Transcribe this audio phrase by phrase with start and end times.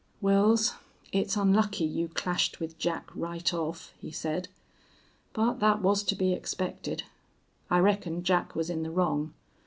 [0.19, 0.73] "Wils,
[1.11, 4.47] it's onlucky you clashed with Jack right off," he said.
[5.31, 7.03] "But thet was to be expected.
[7.69, 9.35] I reckon Jack was in the wrong.